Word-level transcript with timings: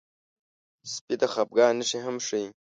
سپي 0.91 1.15
د 1.21 1.23
خپګان 1.33 1.73
نښې 1.79 1.99
هم 2.05 2.15
ښيي. 2.27 2.47